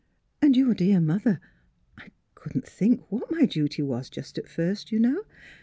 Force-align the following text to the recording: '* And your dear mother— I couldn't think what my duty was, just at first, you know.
'* 0.21 0.41
And 0.41 0.57
your 0.57 0.73
dear 0.73 0.99
mother— 0.99 1.39
I 1.99 2.07
couldn't 2.33 2.65
think 2.65 3.11
what 3.11 3.29
my 3.29 3.45
duty 3.45 3.83
was, 3.83 4.09
just 4.09 4.39
at 4.39 4.49
first, 4.49 4.91
you 4.91 4.97
know. 4.99 5.25